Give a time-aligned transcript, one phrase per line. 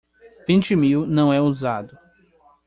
[0.47, 1.95] Vinte mil não é usado